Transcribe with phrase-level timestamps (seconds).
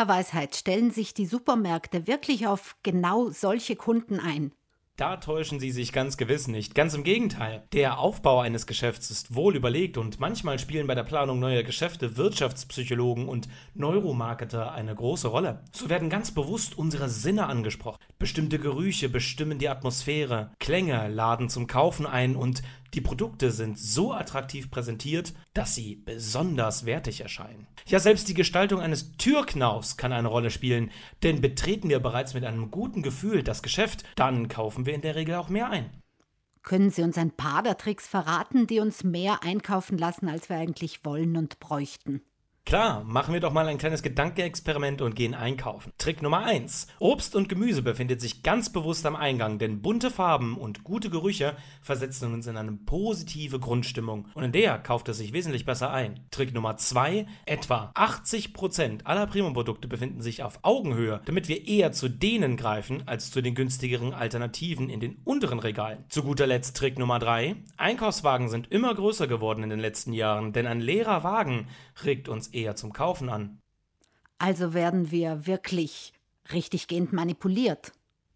[0.00, 4.50] Herr Weisheit, stellen sich die Supermärkte wirklich auf genau solche Kunden ein?
[4.96, 6.74] Da täuschen Sie sich ganz gewiss nicht.
[6.74, 7.64] Ganz im Gegenteil.
[7.74, 12.16] Der Aufbau eines Geschäfts ist wohl überlegt und manchmal spielen bei der Planung neuer Geschäfte
[12.16, 15.64] Wirtschaftspsychologen und Neuromarketer eine große Rolle.
[15.72, 17.98] So werden ganz bewusst unsere Sinne angesprochen.
[18.18, 22.62] Bestimmte Gerüche bestimmen die Atmosphäre, Klänge laden zum Kaufen ein und
[22.94, 27.66] die Produkte sind so attraktiv präsentiert, dass sie besonders wertig erscheinen.
[27.86, 30.90] Ja, selbst die Gestaltung eines Türknaufs kann eine Rolle spielen,
[31.22, 35.14] denn betreten wir bereits mit einem guten Gefühl das Geschäft, dann kaufen wir in der
[35.14, 35.90] Regel auch mehr ein.
[36.62, 40.56] Können Sie uns ein paar der Tricks verraten, die uns mehr einkaufen lassen, als wir
[40.56, 42.22] eigentlich wollen und bräuchten?
[42.70, 45.92] Klar, machen wir doch mal ein kleines Gedankenexperiment und gehen einkaufen.
[45.98, 46.86] Trick Nummer 1.
[47.00, 51.56] Obst und Gemüse befindet sich ganz bewusst am Eingang, denn bunte Farben und gute Gerüche
[51.82, 56.20] versetzen uns in eine positive Grundstimmung und in der kauft es sich wesentlich besser ein.
[56.30, 57.26] Trick Nummer 2.
[57.44, 63.32] Etwa 80% aller Premium-Produkte befinden sich auf Augenhöhe, damit wir eher zu denen greifen, als
[63.32, 66.04] zu den günstigeren Alternativen in den unteren Regalen.
[66.08, 67.56] Zu guter Letzt Trick Nummer 3.
[67.78, 71.66] Einkaufswagen sind immer größer geworden in den letzten Jahren, denn ein leerer Wagen
[72.04, 72.46] regt uns
[72.76, 73.60] zum Kaufen an.
[74.38, 76.12] Also werden wir wirklich
[76.52, 77.92] richtiggehend manipuliert.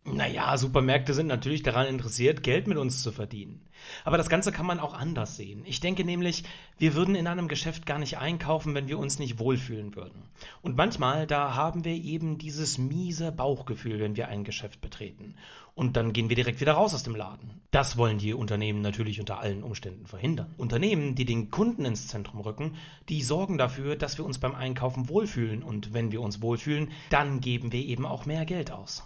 [0.06, 3.62] Naja, Supermärkte sind natürlich daran interessiert, Geld mit uns zu verdienen.
[4.04, 5.62] Aber das Ganze kann man auch anders sehen.
[5.64, 6.44] Ich denke nämlich,
[6.76, 10.28] wir würden in einem Geschäft gar nicht einkaufen, wenn wir uns nicht wohlfühlen würden.
[10.60, 15.36] Und manchmal, da haben wir eben dieses miese Bauchgefühl, wenn wir ein Geschäft betreten.
[15.74, 17.62] Und dann gehen wir direkt wieder raus aus dem Laden.
[17.70, 20.54] Das wollen die Unternehmen natürlich unter allen Umständen verhindern.
[20.58, 22.76] Unternehmen, die den Kunden ins Zentrum rücken,
[23.08, 25.62] die sorgen dafür, dass wir uns beim Einkaufen wohlfühlen.
[25.62, 29.02] Und wenn wir uns wohlfühlen, dann geben wir eben auch mehr Geld aus.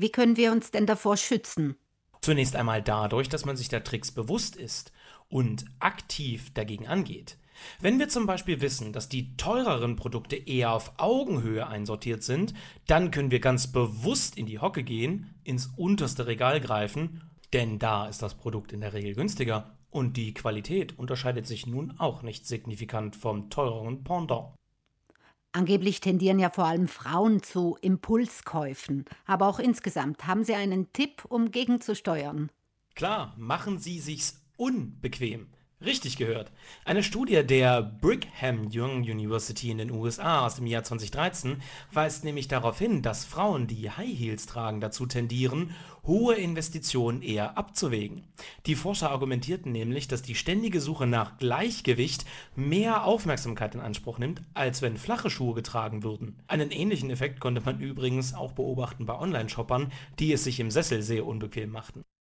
[0.00, 1.76] Wie können wir uns denn davor schützen?
[2.20, 4.92] Zunächst einmal dadurch, dass man sich der Tricks bewusst ist
[5.28, 7.36] und aktiv dagegen angeht.
[7.80, 12.54] Wenn wir zum Beispiel wissen, dass die teureren Produkte eher auf Augenhöhe einsortiert sind,
[12.86, 18.06] dann können wir ganz bewusst in die Hocke gehen, ins unterste Regal greifen, denn da
[18.06, 22.46] ist das Produkt in der Regel günstiger und die Qualität unterscheidet sich nun auch nicht
[22.46, 24.54] signifikant vom teureren Pendant.
[25.52, 29.04] Angeblich tendieren ja vor allem Frauen zu Impulskäufen.
[29.26, 32.50] Aber auch insgesamt haben Sie einen Tipp, um gegenzusteuern?
[32.94, 35.48] Klar, machen Sie sich's unbequem.
[35.80, 36.50] Richtig gehört.
[36.84, 41.62] Eine Studie der Brigham Young University in den USA aus dem Jahr 2013
[41.92, 47.56] weist nämlich darauf hin, dass Frauen, die High Heels tragen, dazu tendieren, hohe Investitionen eher
[47.56, 48.24] abzuwägen.
[48.66, 52.24] Die Forscher argumentierten nämlich, dass die ständige Suche nach Gleichgewicht
[52.56, 56.42] mehr Aufmerksamkeit in Anspruch nimmt, als wenn flache Schuhe getragen würden.
[56.48, 61.02] Einen ähnlichen Effekt konnte man übrigens auch beobachten bei Online-Shoppern, die es sich im Sessel
[61.02, 62.02] sehr unbequem machten.